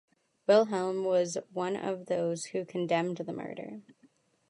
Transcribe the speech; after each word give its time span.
Wilhelm 0.49 1.03
was 1.05 1.37
one 1.53 1.75
of 1.75 2.07
those 2.07 2.45
who 2.45 2.65
condemned 2.65 3.17
the 3.17 3.33
murder. 3.33 3.81